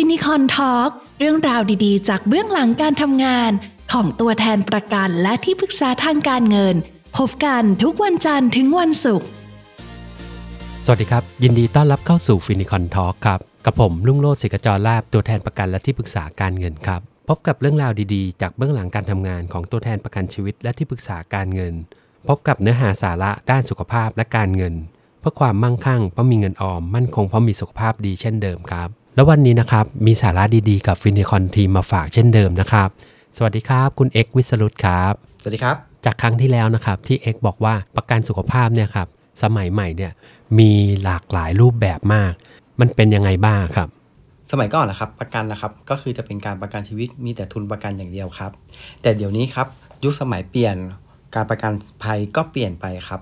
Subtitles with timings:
[0.00, 3.50] Finicorn Talk เรื่องราวดีๆ จากเบื้องหลังการทำงาน
[3.92, 6.74] ของตัวแทนประกันและที่ปรึกษาทางการเงิน
[7.16, 9.28] พบกันทุกวันจันทร์ถึงวันศุกร์
[10.84, 21.74] สวัสดีครับ ยินดีต้อนรับเข้าสู่ Finicorn Talk ครับ กับผมลุงโลดศิกจรลาบตัวแทนประกันและที่ปรึกษาการเงินครับ พบกับเรื่องราวดีๆ จากเบื้องหลังการทำงานของตัวแทนประกันชีวิตและที่ปรึกษาการเงิน
[22.28, 24.74] พบกับเนื้อหาสาระด้านสุขภาพและการเงิน
[25.20, 32.88] เพื่อความมั่งคั่งเพราะมีเงินออมมั่นคงเพราะมีสุขภาพดีเช่นเดิมครับ แล้ววันนี้นะครับ มีสาระดีๆกับฟินิคอนทีมมาฝากเช่นเดิมนะครับ
[33.36, 39.08] สวัสดีครับคุณเอ็กวิสรุตครับ สวัสดีครับ จากครั้งที่แล้วนะครับที่เอ็กบอกว่าประกันสุขภาพเนี่ยครับ
[39.42, 40.12] สมัยใหม่เนี่ย
[40.58, 40.70] มี
[41.04, 42.32] หลากหลายรูปแบบมาก
[42.80, 43.88] มันเป็นยังไงบ้างครับ
[44.52, 48.50] สมัยก่อนนะครับประกันนะครับก็คือจะเป็นการประกันชีวิตมีแต่ทุนประกันอย่างเดียวครับ
[49.02, 49.66] แต่เดี๋ยวนี้ครับ
[50.04, 50.76] ยุคสมัยเปลี่ยน
[51.34, 51.72] การประกัน
[52.02, 53.20] ภัยก็เปลี่ยนไปครับ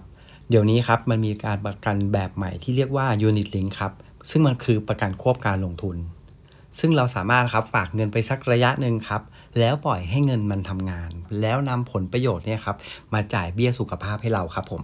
[0.50, 3.92] เดี๋ยวนี้ครับมันมีการประกันแบบใหม่ที่เรียกว่า Unit Link ครับ
[4.30, 5.96] ซึ่งมันคือประกันควบการลงทุน
[6.78, 9.22] ซึ่งเราสามารถครับฝากเงินไปสักระยะหนึ่งครับ
[9.58, 12.76] แล้วปล่อยให้เงินมันทำงาน แล้วนำผลประโยชน์เนี่ยครับ
[13.14, 14.82] มาจ่ายเบี้ยสุขภาพให้เราครับผม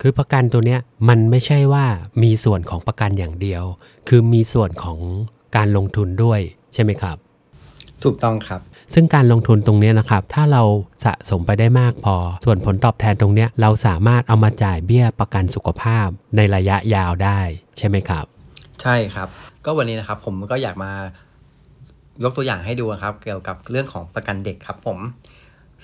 [0.00, 1.84] คือประกันตัวเนี้ยมันไม่ใช่ว่า
[2.22, 3.64] มีส่วนของประกันอย่างเดียว
[4.08, 4.98] คือมีส่วนของ
[5.56, 6.40] การลงทุนด้วย
[6.74, 7.16] ใช่ไหมครับ
[8.04, 8.60] ถูกต้องครับ
[8.94, 10.62] ซึ่งการลงทุนตรงเนี้ยนะครับ ถ้าเรา
[11.04, 16.06] สะสมไปได้มากพอ ส่วนผลตอบแทนตรงเนี้ยเราสามารถเอามาจ่ายเบี้ยประกันสุขภาพ
[16.36, 17.40] ในระยะยาวได้
[17.78, 18.26] ใช่ไหมครับ
[18.82, 19.28] ใช่ครับ
[19.64, 20.92] ก็วันนี้นะครับผมก็อยากมา
[22.22, 24.98] ยกตัวอย่างให้ดูครับ เกี่ยวกับเรื่องของประกันเด็กครับผม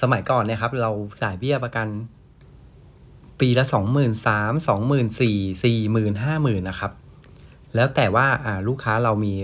[0.03, 0.91] สมัยก่อนเนี่ยครับ เรา
[1.23, 1.87] จ่ายเบี้ยประกัน
[3.41, 6.93] ปีละสองหมื่นสามสองหมื่นสี่สี่หมื่นห้าหมื่นนะครับ
[7.75, 9.35] แล้วแต่ว่าอ่าลูกค้าเรามี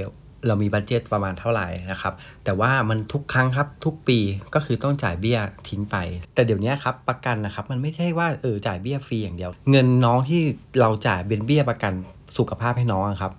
[0.46, 4.19] เรามีบัตเจตประมาณเท่าไหร่นะครับ แต่ว่ามันทุกครั้งครับทุกปี
[4.54, 5.38] ก็คือต้องจ่ายเบี้ย
[5.69, 5.96] ทิ้งไป
[6.34, 10.42] แต่เดี๋ยวนี้ครับประกันนะครับ มันไม่ใช่ว่าเออจ่ายเบี้ยฟรีอย่างเดียว เงินน้องที่
[10.80, 11.92] เราจ่ายเป็นเบี้ยประกัน
[12.39, 13.33] สุขภาพให้น้องครับ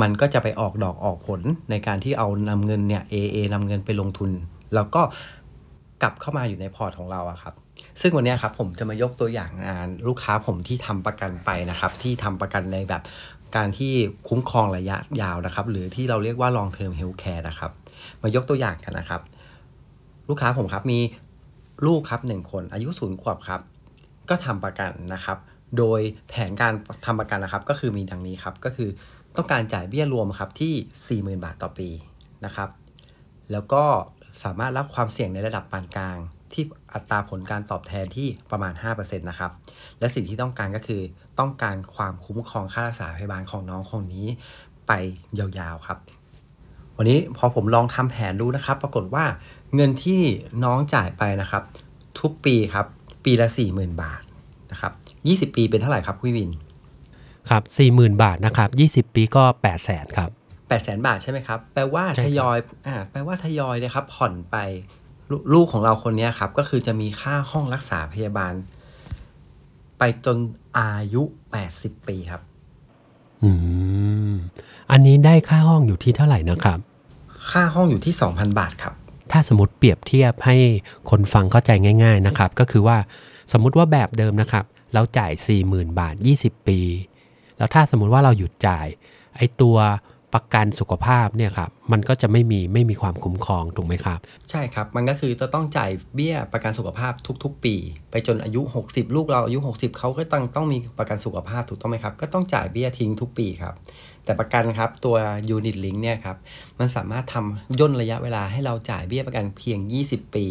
[0.00, 4.30] มันก็จะไปออกดอกออกผลในการที่เอานำเงินเนี่ย AA นำเงินไปลงทุน
[4.74, 5.02] แล้วก็
[6.02, 7.54] กลับเข้ามาอยู่ในพอร์ตของเราอะครับ
[8.00, 13.02] ซึ่งวันนี้ครับผมจะมายกตัวอย่างงานลูกค้าผมที่ทำประกันไปนะครับ ที่ทำประกันในแบบ
[13.56, 13.92] การที่
[14.28, 17.70] คุ้มครองระยะยาวนะครับ หรือที่เราเรียกว่า long term health care นะครับ
[18.22, 19.20] มายกตัวอย่างกันนะครับ
[20.28, 20.98] ลูกค้าผมครับมี
[21.86, 23.60] ลูกครับหนึ่งคนอายุศูนย์ขวบครับ
[24.28, 25.38] ก็ทำประกันนะครับ
[25.78, 26.72] โดยแผนการ
[27.04, 28.90] ทำประกันนะครับ ก็คือมีดังนี้ครับ ก็คือ
[29.36, 31.88] ต้องการจ่ายเบี้ยรวมครับที่ 40,000 บาทต่อปี
[32.44, 32.68] นะครับ
[33.52, 33.84] แล้วก็
[34.44, 36.16] สามารถรับความเสี่ยงในระดับปานกลาง
[36.52, 36.64] ที่
[36.94, 39.52] อัตราผลการตอบแทนที่ประมาณ 5%นะครับ
[39.98, 41.02] และสิ่งที่ต้องการก็คือ
[41.38, 44.26] ต้องการความคุ้มครองค่ารักษาพยาบาลของน้องคนนี้
[44.86, 44.92] ไป
[45.38, 45.98] ยาวๆครับ
[46.96, 49.24] วันนี้พอผมลองทำแผนดูนะครับ ปรากฏว่า
[49.74, 50.20] เงินที่
[50.64, 51.62] น้องจ่ายไปนะครับ
[52.20, 52.86] ทุกปีครับ
[53.24, 54.22] ปีละ 40,000 บาท
[54.72, 54.92] นะครับ
[55.26, 56.50] 20 ปีเป็นเท่าไหร่ครับพี่วิน
[57.50, 57.62] ครับ
[57.92, 60.30] 40,000 บาทนะครับ 20 ปีก็ 8 0 0 0 0 0ครับ
[60.68, 64.56] 8 0 0 0 0บาทใช่ไหมครับ แปลว่าใช่ครับทยอยอ่าแปลว่าทยอยนะครับ ผ่อนไป
[65.30, 68.52] ลลูกของเราคนเนี้ยครับ ก็คือจะมีค่าห้องรักษาพยาบาล
[69.98, 70.36] ไปจน
[70.78, 71.22] อายุ
[71.64, 72.42] 80 ปีครับ
[73.42, 73.50] อื
[74.30, 74.32] ม
[74.90, 76.78] อันนี้ได้ค่าห้องอยู่ที่เท่าไหร่นะครับ
[77.50, 78.94] ค่าห้องอยู่ที่ 2,000 บาทครับ
[79.32, 80.56] ถ้าสมมติเปรียบเทียบให้
[81.10, 81.70] คนฟังเข้าใจ
[82.02, 82.98] ง่าย ๆนะครับ ก็คือว่า
[83.52, 84.64] สมมุติว่าแบบเดิมนะครับ
[84.94, 85.32] เราจ่าย
[85.64, 86.80] 40,000 บาท 20 ปี
[87.58, 88.86] แล้วถ้าสมมุติว่าเราหยุดจ่าย
[89.36, 89.76] ไอ้ตัว
[90.38, 94.18] ประกันสุขภาพเนี่ยครับมันก็จะไม่มีไม่มีความคุ้มครองถูกไหมครับ
[94.50, 97.12] ใช่ครับ มันก็คือจะต้องจ่ายเบี้ยประกันสุขภาพ
[97.44, 97.74] ทุก ๆ ปี
[98.10, 103.74] ไปจนอายุ 60 ลูกเราอายุ 60เขาก็ต้องต้องมีประกันสุขภาพถูกต้องไหมครับ ก็ต้องจ่ายเบี้ยทิ้งทุกปีครับ
[104.24, 105.16] แต่ประกันครับตัว
[105.56, 106.36] Unit Link เนี่ยครับ
[106.78, 109.78] มันสามารถทำย่นระยะเวลาให้เราจ่ายเบี้ยประกันเพียง
[110.08, 110.46] 20 ปี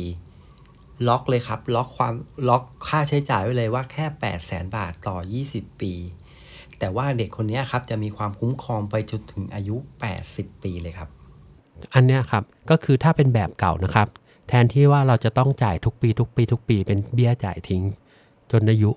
[1.07, 2.13] ล็อกเลยครับ ล็อกความ
[2.49, 5.17] ล็อกค่าใช้จ่ายไว้เลยว่าแค่8 0 0 0 0 0บาทต่อ
[5.49, 5.93] 20 ปี
[6.79, 9.75] แต่ว่าเด็กคนนี้ครับจะมีความคุ้มครองไปจนถึงอายุ
[10.19, 11.09] 80 ปีเลยครับ
[11.93, 14.07] อันเนี้ยครับก็คือถ้าเป็นแบบเก่านะครับ
[14.47, 17.83] แทนที่ว่าเราจะต้องจ่ายทุกปีทุกปีทุกปีเป็นเบี้ยจ่ายทิ้ง
[18.51, 18.89] จนอายุ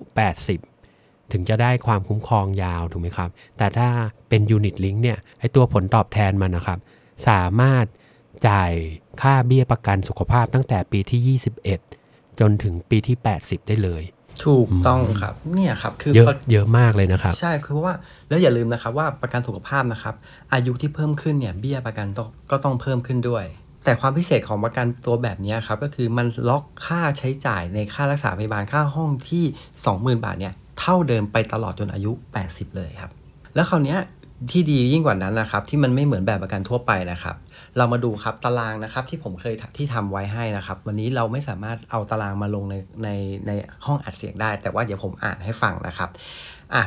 [0.62, 3.88] 80 ถึงจะได้ความคุ้มครองยาวถูกไหมครับ แต่ถ้า
[4.28, 6.78] เป็น Unit Link เนี่ยไอตัวผลตอบแทนมันนะครับ
[7.28, 7.84] สามารถ
[8.48, 8.72] จ่าย
[9.22, 11.38] ค่าเบี้ยประกันสุขภาพตั้งแต่ปีที่
[11.86, 14.02] 21 จนถึงปีที่ 80 ได้เลย
[14.44, 17.94] ถูกต้องครับเนี่ยครับคือเยอะเยอะมากเลยนะครับ ใช่คือเพราะว่า
[18.28, 20.14] แล้วอย่าลืมนะครับว่าประกันสุขภาพนะครับ
[20.52, 23.44] อายุที่เพิ่มขึ้นเนี่ยเบี้ยประกันต้องก็ต้องเพิ่มขึ้นด้วย
[23.84, 29.44] แต่ความพิเศษของประกันตัวแบบเนี้ยครับก็คือมันล็อกค่าใช้จ่ายในค่ารักษาพยาบาลค่าห้องที่
[29.84, 32.12] 20,000 บาทเนี่ยเท่าเดิมไปตลอดจนอายุ
[32.44, 33.10] 80 เลยครับ
[33.54, 33.98] แล้วคราวเนี้ย
[34.50, 37.36] ที่ดียิ่งกว่านั้นนะครับ ที่มันไม่เหมือนแบบประกันทั่วไปนะครับ
[37.76, 42.74] เรามาดูครับตารางนะครับที่ผมเคยทำที่ทำไว้ให้นะครับ วันนี้เราไม่สามารถเอาตารางมาลงใน
[43.04, 43.08] ใน
[43.46, 43.50] ใน
[43.86, 46.10] ห้องอัดเสียงได้ แต่ว่าเดี๋ยวผมอ่านให้ฟังนะครับ
[46.74, 46.82] อะ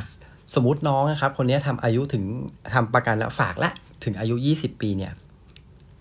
[0.55, 2.23] สมมติน้องนะครับ คนนี้ทำอายุถึง
[2.73, 3.69] ทำประกันแล้วฝากและ
[4.03, 5.13] ถึงอายุ 20 ปีเนี่ย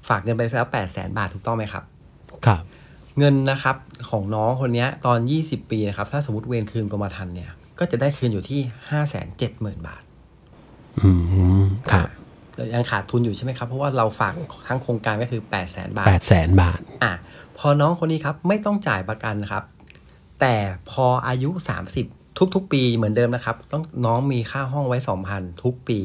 [0.09, 1.85] ฝากเงินไปแล้ว 8 0 0แสนบาทถูกต้องไหมครับ
[2.47, 2.63] ครับ
[3.19, 3.77] เงินนะครับ
[4.11, 8.61] ของน้องคนเนี้ยตอน 20 ปีนะครับ ถ้าสมมติเวรคืนกรมธรรม์เนี่ย ก็จะได้คืนอยู่ที่
[8.91, 10.03] 5 7 0 0 0 0 บาท
[11.05, 11.11] อื
[11.61, 11.63] ม
[11.93, 12.09] ครับ
[12.75, 14.35] ยังขาดทุนอยู่ใช่ไหมครับ เพราะว่าเราฝาก
[14.69, 17.13] ทั้งโครงการก็คือ8 0 0 0 0 0บาทแปดแสนบาท อะ
[17.59, 19.65] พอน้องคนนี้ครับไม่ต้องจ่ายประกันครับ
[20.41, 20.55] แต่
[20.91, 21.51] พออายุ
[21.99, 24.99] 30 ทุกๆ ปีเหมือนเดิมนะครับ ต้องน้องมีค่าห้องไว้
[25.31, 25.99] 2,000 ทุกปี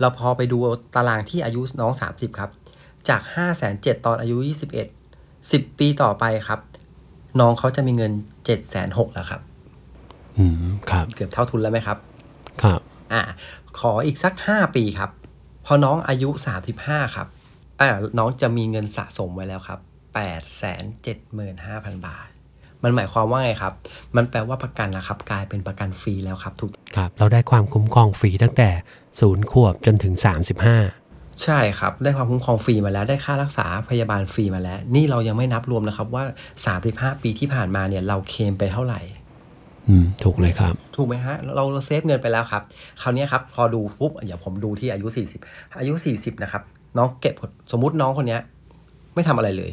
[0.00, 0.58] เราพอไปดู
[0.94, 2.50] ตารางที่อายุน้อง 30 ครับ
[3.08, 4.36] จาก 5 7 0 0 0ตอนอายุ
[5.08, 6.60] 21 10 ปีต่อไปครับ
[7.40, 9.40] น้องเขาจะมีเงิน 7 6 0 0 0แล้วครับ
[10.38, 10.54] อืม
[10.90, 11.98] ครับ เกือบเท่าทุนแล้วไหมครับ
[12.62, 12.80] ครับ
[13.12, 13.22] อ่า
[13.80, 15.10] ขออีกสัก 5 ปีครับ
[15.66, 16.28] พอน้องอายุ
[16.72, 17.26] 35 ครับ
[17.80, 17.88] อ่า
[18.18, 19.78] น้องจะมีเงินสะสมไว้แล้วครับ
[20.78, 22.28] 875,000 บาท
[22.82, 23.74] มันหมายความว่าไงครับ
[24.16, 28.68] มันแปลว่าประกันนะครับ กลายเป็นประกันฟรีแล้วครับถูกครับ เราได้ความคุ้มครองฟรีตั้งแต่
[29.20, 30.14] ศูนย์ขวบจนถึง
[30.78, 36.24] 35ใช่ครับ ได้ความคุ้มครองฟรีมาแล้วได้ค่ารักษาพยาบาลฟรีมาแล้ว นี่เรายังไม่นับรวมนะครับว่า
[36.74, 39.17] 35 ปีที่ผ่านมาเนี่ยเราเคลมไปเท่าไหร่อืม
[40.24, 42.62] ถูกเลยครับ ถูกไหมฮะ เราเราเซฟเงินไปแล้วครับ
[43.02, 45.06] คราวนี้ครับ พอดูปุ๊บเดี๋ยวผมดูที่อายุ
[45.42, 46.62] 40 อายุ 40 นะครับ
[46.98, 47.34] น้องเก็บ
[47.72, 48.40] สมมุติน้องคนเนี้ย
[49.14, 49.70] ไม่ทำอะไรเลย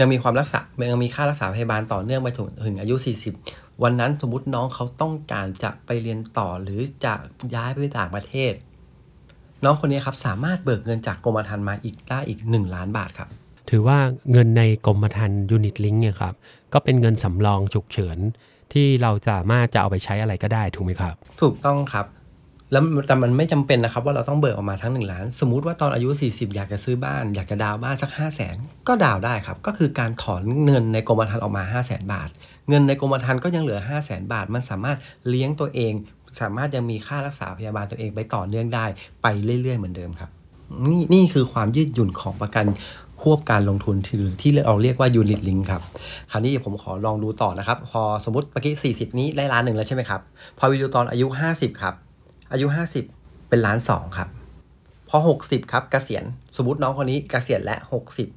[0.00, 0.60] ยังมีความรักษา
[0.92, 2.94] ยังมีค่ารักษาพยาบาลต่อเนื่องไปถึงถึงอายุ
[3.38, 7.14] 40 วันนั้นสมมติน้องเขาต้องการจะไปเรียนต่อหรือจะ
[7.54, 8.52] ย้ายไปต่างประเทศ
[9.64, 13.28] น้องคนนี้ครับสามารถเบิกเงินจากกรมธรรม์มาอีกได้อีก 1 ล้านบาทครับ
[13.70, 13.98] ถือว่า
[14.32, 16.34] เงินในกรมธรรม์ยูนิตลิงเนี่ยครับ
[16.74, 18.18] ก็เป็นเงินสำรองฉุกเฉิน
[18.72, 22.06] ที่เราสามารถจะเอาไปใช้อะไรก็ได้ถูกไหมครับ ถูกต้องครับ
[22.72, 28.56] แล้วแต่มันไม่จำเป็นนะครับ ว่าเราต้องเบิกออกมาทั้ง 1 ล้าน สมมุติว่าตอนอายุ 40 อยากจะซื้อบ้าน อยากจะดาวบ้านสัก 5 0 0แสน
[28.88, 32.28] ก็ดาวได้ครับ ก็คือการถอนเงินในกรมธรรม์ออกมา 5 0 0แสนบาท
[32.68, 34.98] เงินในกรมธรรม์ก็ยังเหลือ 5 0 0แสนบาท มันสามารถ
[35.28, 35.92] เลี้ยงตัวเอง
[36.40, 38.86] สามารถยังมีค่ารักษาพยาบาลตัวเองไปต่อเนื่องได้
[39.22, 39.26] ไป
[39.62, 40.30] เรื่อย ๆ เหมือนเดิมครับ
[40.86, 42.66] นี่นี่คือความยืดหยุ่นของประกัน
[43.24, 45.82] ควบการลงทุนที่ที่เราเรียกว่ายูนิตลิงครับ
[46.30, 50.20] คราวนี้ผมขอลองดูต่อนะครับ พอสมมติเมื่อกี้ 40 นี้ได้ล้านหนึ่งแล้วใช่ไหมครับ
[50.58, 51.94] พอวิดีโอตอนอายุ 50 ครับ
[52.52, 52.66] อายุ
[53.08, 54.28] 50 เป็นล้านสองครับ
[55.08, 56.24] พอ 60 ครับเกษียณ
[56.56, 57.76] สมมติน้องคนนี้เกษียณและ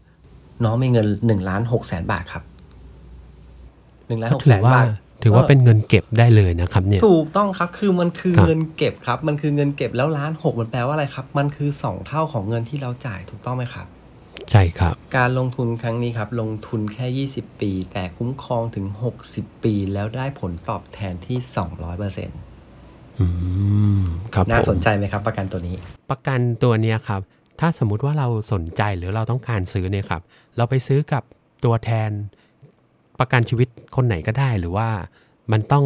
[0.01, 2.44] 60 น้องมีเงิน1ล้าน6แสนบาทครับ
[4.07, 4.88] 1ล้านก็6ถืแสอนว่าบาท
[5.24, 13.88] ถือว่าเป็นเงินเก็บได้เลยนะครับเนี่ยถูกต้องครับคือมันคือครับเงินเก็บครับ มันคือเงินเก็บแล้วล้านหกมันแปลว่าอะไรครับ มันคือ 2 เท่าของเงินที่เราจ่ายถูกต้องไหมครับ
[14.52, 18.86] ใช่ครับ การลงทุนครั้งนี้ครับ ลงทุนแค่ 20 ปี แต่คุ้มครองถึง
[19.26, 21.38] 60 ปี แล้วได้ผลตอบแทนที่
[22.10, 23.26] 200%อื
[24.00, 24.02] ม
[24.34, 25.76] ครับน่าผมสนใจไหมครับ ประกันตัวนี้
[26.12, 27.22] ประกันตัวเนี้ยครับ
[27.60, 30.22] ถ้าสมมุติว่าเราสนใจหรือเราต้องการซื้อเนี่ยครับ
[30.58, 31.24] เราไปซื้อกับ
[31.66, 32.10] ตัวแทน
[33.20, 34.90] ประกันชีวิตคนไหนก็ได้หรือว่า
[35.52, 35.86] มันต้อง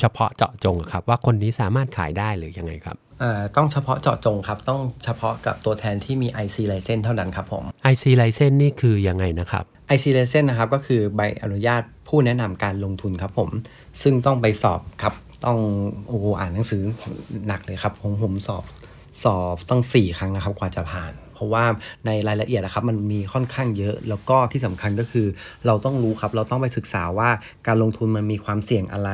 [0.00, 13.50] เฉพาะเจาะจงอะครับ ว่าคนนี้สามารถขายได้หรือยังไงครับเอ่อต้องเฉพาะเจาะจงครับ ต้องเฉพาะกับตัวแทนที่มี IC license เท่านั้นครับผม IC license นี่คือยังไงนะครับ IC license นะครับก็คือใบอนุญาตผู้แนะนำการลงทุนครับผม
[14.02, 15.58] ซึ่งต้องไปสอบครับ ต้อง
[16.08, 16.82] โอ้โหอ่านหนังสือ
[17.46, 18.64] หนักเลยครับผมผมสอบ
[19.24, 21.64] สอบต้อง 4 ครั้งนะครับกว่าจะผ่าน เพราะว่า
[22.06, 25.26] ในรายละเอียดนะครับมันมีค่อนข้างเยอะ แล้วก็ที่สำคัญก็คือ
[25.66, 27.30] เราต้องรู้ครับเราต้องไปศึกษาว่า
[27.66, 29.10] การลงทุนมันมีความเสี่ยงอะไร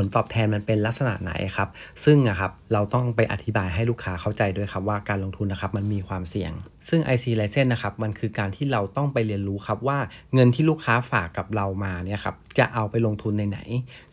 [0.00, 1.68] ผลตอบแทนมันเป็นลักษณะไหนครับ
[2.04, 6.52] ซึ่งอะครับเราต้องไปอธิบายให้ลูกค้าเข้าใจด้วยครับว่าการลงทุนนะครับมันมีความเสี่ยง
[6.88, 9.98] ซึ่ง IC License นะครับมันคือการที่เราต้องไปเรียนรู้ครับว่า
[10.34, 13.58] เงินที่ลูกค้าฝากกับเรามาเนี่ยครับจะเอาไปลงทุนในไหน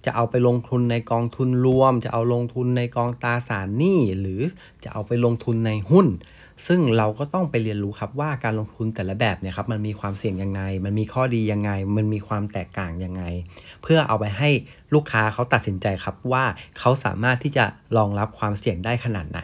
[0.05, 4.41] จะเอาไปลงทุนในกองทุนรวม จะเอาลงทุนในกองตราสารหนี้หรือ
[4.83, 6.07] จะเอาไปลงทุนในหุ้น
[6.67, 13.23] ซึ่งเราก็ต้องไปเรียนรู้ครับว่าการลงทุนแต่ละแบบเนี่ยครับมันมีความเสี่ยงยังไง มันมีข้อดียังไง มันมีความแตกต่างยังไง
[13.81, 14.49] เพื่อเอาไปให้
[14.93, 16.45] ลูกค้าเขาตัดสินใจครับว่า
[16.79, 17.65] เขาสามารถที่จะ
[17.97, 19.41] รองรับความเสี่ยงได้ขนาดไหน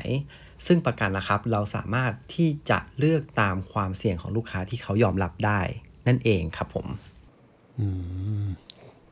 [0.65, 5.61] ซึ่งประกันนะครับเราสามารถที่จะเลือกตามความเสี่ยงของลูกค้าที่เขายอมรับได้
[6.07, 6.87] นั่นเองครับผม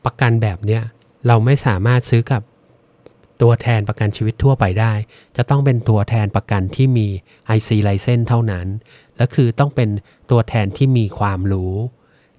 [0.06, 0.84] ประกันแบบเนี้ย
[1.28, 2.42] เราไม่สามารถซื้อกับ
[3.42, 4.94] ตัวแทนประกันชีวิตทั่วไปได้
[5.38, 7.08] จะต้องเป็นตัวแทนประกันที่มี
[7.58, 8.68] IC license เท่านั้น
[9.18, 9.90] และคือต้องเป็น
[10.32, 11.74] ตัวแทนที่มีความรู้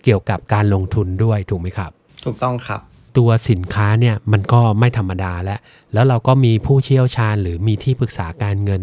[0.04, 1.90] เกี่ยวกับการลงทุนด้วยถูกไหมครับ
[2.24, 2.80] ถูกต้องครับ
[3.18, 5.60] ตัวสินค้าเนี่ยมันก็ไม่ธรรมดาแล้ว
[5.92, 8.82] แล้วเราก็มีผู้เชี่ยวชาญหรือมีที่ปรึกษาการเงิน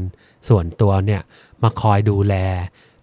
[0.49, 1.21] ส่วนตัวเนี่ย
[1.63, 2.35] มาคอยดูแล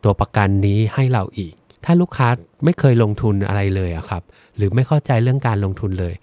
[0.05, 1.55] ตัวประกันนี้ให้เราอีก
[1.85, 2.29] ถ้าลูกค้า
[2.65, 4.23] ไม่เคยลงทุนอะไรเลยอะครับ
[4.57, 6.15] หรือไม่เข้าใจเรื่องการลงทุนเลย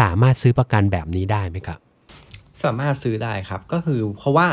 [0.00, 1.78] สามารถซื้อประกันแบบนี้ได้ไหมครับ
[2.64, 4.48] สามารถซื้อได้ครับ ก็คือเพราะว่า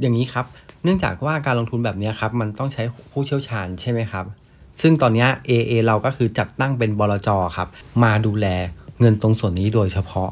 [0.00, 0.46] อย่างนี้ครับ
[0.84, 2.82] เนื่องจากว่าการลงทุนแบบนี้ครับมันต้องใช้
[3.12, 4.24] ผู้เชี่ยวชาญใช่ไหมครับ
[4.80, 7.68] ซึ่งตอนนี้ AA เราก็คือจัดตั้งเป็นบลจครับ
[8.02, 8.46] มาดูแล
[9.00, 10.30] เงินตรงส่วนนี้โดยเฉพาะ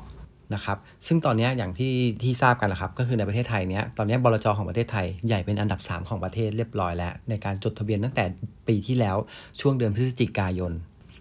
[0.54, 8.24] นะครับ ซึ่งตอนนี้อย่างที่ที่ทราบกันนะครับ ก็คือในประเทศไทยเนี้ยตอนนี้บลจของประเทศไทยใหญ่เป็นอันดับ 3 ของประเทศเรียบร้อยแล้ว ในการจดทะเบียนตั้งแต่
[8.68, 9.16] ปีที่แล้ว
[9.60, 10.72] ช่วงเดือนพฤศจิกายน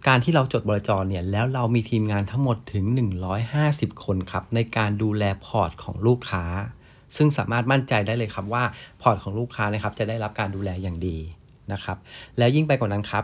[0.08, 1.04] การที่เราจดบลจ.
[1.10, 2.86] เนี่ยแล้วเรามีทีมงานทั้งหมดถึง
[3.46, 6.44] 150 คนครับในการดูแลพอร์ตของลูกค้า
[7.16, 8.64] ซึ่งสามารถมั่นใจได้เลยครับว่า
[9.02, 11.18] พอร์ตของลูกค้านะครับจะได้รับการดูแลอย่างดี
[11.72, 11.98] นะครับ
[12.38, 13.24] แล้วยิ่งไปกว่านั้นครับ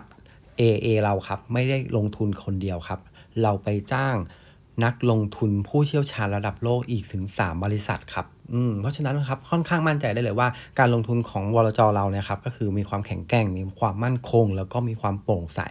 [0.59, 2.99] AA เราครับไม่ได้ลงทุนคนเดียวครับ
[3.41, 4.15] เราไปจ้าง
[4.83, 10.47] นักลงทุนผู้เชี่ยวชาญระดับโลกอีกถึง 3 บริษัทครับอืมเพราะฉะนั้นนะครับค่อนข้างมั่นใจได้เลยว่า
[10.79, 15.61] การลงทุนของวลจเราเนี่ยครับก็คือมีความแข็งแกร่ง มีความมั่นคง แล้วก็มีความโปร่งใส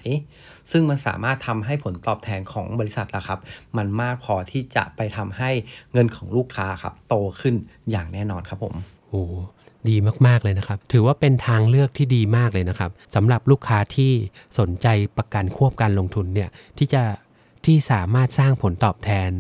[0.71, 3.39] ซึ่งมันสามารถทำให้ผลตอบแทนของบริษัทละครับ
[3.77, 5.51] มันมากพอที่จะไปทำให้
[5.93, 7.55] เงินของลูกค้าครับโตขึ้น
[7.91, 8.75] อย่างแน่นอนครับผม
[9.11, 9.25] โอ้
[9.91, 9.97] ดี
[10.27, 14.13] มาก ๆ เลยนะครับ ถือว่าเป็นทางเลือกที่ดีมากเลยนะครับสำหรับลูกค้าที่
[14.59, 17.03] สนใจประกันควบการลงทุนเนี่ยที่จะ
[17.67, 19.31] ที่สามารถสร้างผลตอบแทน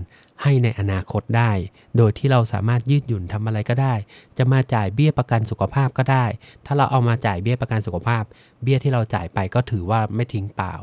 [0.42, 1.52] ให้ในอนาคตได้
[1.96, 3.94] โดยที่เราสามารถยืดหยุ่นทำอะไรก็ได้
[4.38, 6.24] จะมาจ่ายเบี้ยประกันสุขภาพก็ได้
[6.66, 8.24] ถ้าเราเอามาจ่ายเบี้ยประกันสุขภาพ
[8.62, 10.74] เบี้ยที่เราจ่ายไปก็ถือว่าไม่ทิ้งเปล่า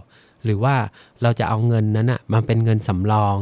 [0.43, 0.75] หรือว่า
[1.21, 3.35] เราจะเอาเงินนั้นอะมาเป็นเงินสำรอง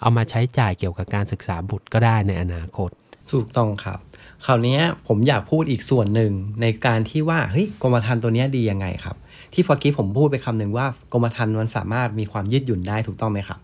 [0.00, 2.90] เอามาใช้จ่ายเกี่ยวกับการศึกษาบุตรก็ได้ในอนาคต
[3.32, 3.98] ถูกต้องครับ
[4.44, 9.16] คราวนี้ผมอยากพูดอีกส่วนหนึ่งในการที่ว่าเฮ้ยกรมธรรม์ตัวนี้ดียังไงครับ
[9.52, 13.60] ที่เมื่อกี้ผมพูดไปคำหนึ่งว่ากรมธรรม์มันสามารถมีความยืดหยุ่นได้ถูกต้องไหมครับ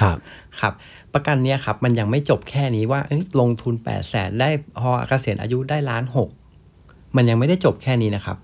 [0.00, 0.16] ครับ
[0.60, 0.72] ครับ
[1.14, 6.28] ประกันเนี้ยครับมันยังไม่จบแค่นี้ว่าเอ้ยลงทุน8 0 0แสนได้พอเกษียณอายุได้ล้านหก
[7.16, 8.38] มันยังไม่ได้จบแค่นี้นะครับ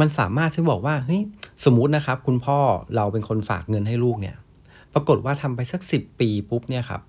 [0.00, 1.22] มันสามารถที่บอกว่าเฮ้ย
[1.64, 2.58] สมมุตินะครับ คุณพ่อ
[2.96, 4.36] เราเป็นคนฝากเงินให้ลูกเนี่ย
[4.94, 7.00] ปรากฏว่าทำไปสัก 10 ปีปุ๊บเนี่ยครับ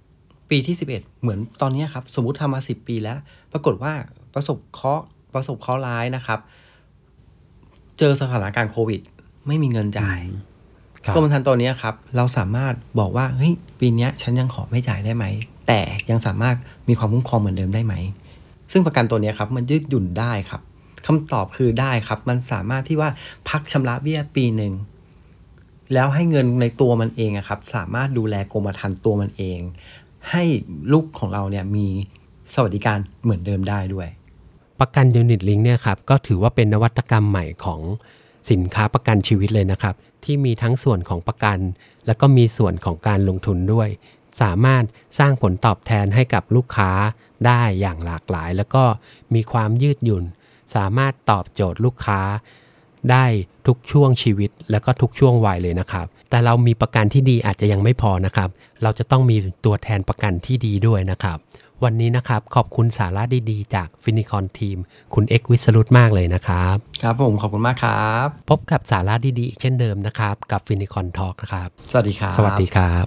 [0.50, 3.18] ปีที่ 11 เหมือนตอนเนี้ยครับ สมมติทำมา 10 ปีแล้ว
[3.52, 3.94] ปรากฏว่า
[4.34, 6.40] ประสบเคราะห์ประสบเคราะห์ร้ายนะครับ
[8.00, 9.02] เจอสถานการณ์โควิด
[9.48, 10.20] ไม่มีเงินจ่าย
[11.06, 15.26] ครับกรมธรรม์ตัวเนี้ยครับ เราสามารถบอกว่าเฮ้ยปีเนี้ยฉันยังขอไม่จ่ายได้ไหม
[15.68, 15.80] แต่
[16.10, 16.56] ยังสามารถ
[16.88, 17.96] มีความคุ้มครองเหมือนเดิมได้ไหม
[18.72, 20.62] ซึ่งประกันตัวเนี้ยครับมันยืดหยุ่นได้ครับ
[21.06, 23.10] คำตอบคือได้ครับ มันสามารถที่ว่า
[23.50, 24.74] พักชำระเบี้ยปีหนึ่ง
[25.94, 29.60] แล้วให้เงินในตัวมันเองอะครับ สามารถดูแลกรมธรรม์ตัวมันเอง
[30.32, 30.44] ให้
[30.92, 31.88] ลูกของเราเนี่ยมี
[32.54, 34.08] สวัสดิการเหมือนเดิมได้ด้วย
[34.82, 37.82] ประกันยูนิตลิงเนี่ยครับก็ถือว่าเป็นนวัตกรรมใหม่ของ
[38.52, 41.58] สินค้าประกันชีวิตเลยนะครับ ที่มีทั้งส่วนของประกัน
[42.06, 43.90] แล้วก็มีส่วนของการลงทุนด้วย
[44.42, 44.84] สามารถ
[45.20, 46.92] สร้างผลตอบแทนให้กับลูกค้า
[47.46, 48.84] ได้อย่างหลากหลาย แล้วก็
[49.34, 50.24] มีความยืดหยุ่น
[50.76, 52.22] สามารถตอบโจทย์ลูกค้า
[53.12, 53.26] ได้
[53.68, 58.50] ทุกช่วงชีวิต แล้วก็ทุกช่วงวัยเลยนะครับ แต่เรามีประกันที่ดีอาจจะยังไม่พอนะครับ
[58.84, 61.38] เราจะต้องมีตัวแทนประกันที่ดีด้วยนะครับ
[61.84, 64.78] วันนี้นะครับขอบคุณสาระดีๆ จาก Finicorn team
[65.14, 73.06] คุณเอ็กวิสรุตมากเลยนะครับ ครับผมขอบคุณมากครับ พบกับสาระดีๆอีกเช่นเดิมนะครับ กับฟินิคอนทอ l k นะครับ สวัสดีครับ สวัสดีครับ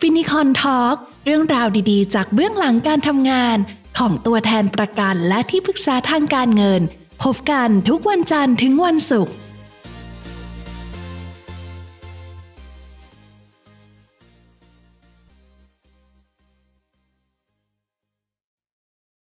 [0.00, 3.56] Finicorn Talk เรื่องราวดีๆ จากเบื้องหลังการทำงาน
[3.98, 6.80] ของตัวแทนประกันและที่ปรึกษาทางการเงิน
[7.22, 9.34] พบกันทุกวันจันทร์ถึงวันศุกร์